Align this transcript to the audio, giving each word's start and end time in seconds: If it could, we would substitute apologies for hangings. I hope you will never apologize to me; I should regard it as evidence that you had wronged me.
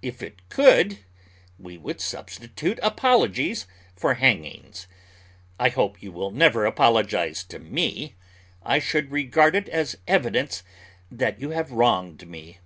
If 0.00 0.22
it 0.22 0.48
could, 0.48 0.98
we 1.58 1.76
would 1.76 2.00
substitute 2.00 2.78
apologies 2.84 3.66
for 3.96 4.14
hangings. 4.14 4.86
I 5.58 5.70
hope 5.70 6.00
you 6.00 6.12
will 6.12 6.30
never 6.30 6.64
apologize 6.64 7.42
to 7.46 7.58
me; 7.58 8.14
I 8.62 8.78
should 8.78 9.10
regard 9.10 9.56
it 9.56 9.68
as 9.68 9.96
evidence 10.06 10.62
that 11.10 11.40
you 11.40 11.50
had 11.50 11.68
wronged 11.70 12.28
me. 12.28 12.58